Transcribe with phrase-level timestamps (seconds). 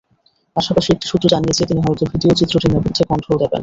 [0.55, 3.59] পাশাপাশি একটি সূত্র জানিয়েছে, তিনি হয়তো ভিডিও চিত্রটির নেপথ্যে কণ্ঠও দেবেন।